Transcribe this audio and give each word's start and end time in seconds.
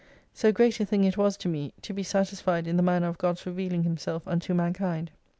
So 0.33 0.51
great 0.51 0.79
a 0.79 0.85
thing 0.87 1.03
it 1.03 1.15
was 1.15 1.37
to 1.37 1.47
me, 1.47 1.73
to 1.83 1.93
be 1.93 2.01
satisfied 2.01 2.65
in 2.65 2.75
the 2.75 2.81
manner 2.81 3.07
of 3.07 3.19
God's 3.19 3.45
revealing 3.45 3.83
Himself 3.83 4.27
unto 4.27 4.51
mankind. 4.55 5.11